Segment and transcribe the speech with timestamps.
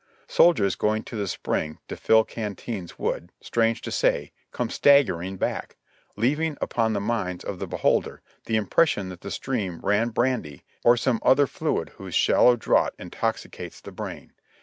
[0.27, 5.77] Soldiers going to the spring to fill canteens would, strange to say, come staggering back,
[6.15, 10.97] leaving upon the minds of the beholder the impression that the stream rai,i brandy or
[10.97, 14.33] some other fluid whose "shallow draught intoxicates the brain."